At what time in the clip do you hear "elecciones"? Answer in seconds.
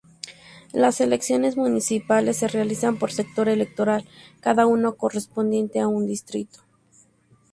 0.99-1.57